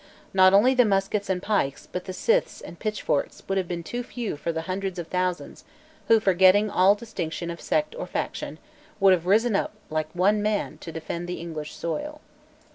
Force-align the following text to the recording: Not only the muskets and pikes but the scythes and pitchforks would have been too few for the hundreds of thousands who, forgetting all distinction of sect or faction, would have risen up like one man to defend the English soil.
Not 0.33 0.51
only 0.51 0.73
the 0.73 0.83
muskets 0.83 1.29
and 1.29 1.43
pikes 1.43 1.87
but 1.91 2.05
the 2.05 2.11
scythes 2.11 2.59
and 2.59 2.79
pitchforks 2.79 3.43
would 3.47 3.59
have 3.59 3.67
been 3.67 3.83
too 3.83 4.01
few 4.01 4.35
for 4.35 4.51
the 4.51 4.61
hundreds 4.63 4.97
of 4.97 5.05
thousands 5.09 5.63
who, 6.07 6.19
forgetting 6.19 6.71
all 6.71 6.95
distinction 6.95 7.51
of 7.51 7.61
sect 7.61 7.93
or 7.95 8.07
faction, 8.07 8.57
would 8.99 9.13
have 9.13 9.27
risen 9.27 9.55
up 9.55 9.73
like 9.91 10.09
one 10.15 10.41
man 10.41 10.79
to 10.79 10.91
defend 10.91 11.27
the 11.29 11.39
English 11.39 11.75
soil. 11.75 12.19